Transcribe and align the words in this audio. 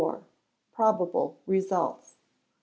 Probable 0.73 1.37
Results. 1.45 2.15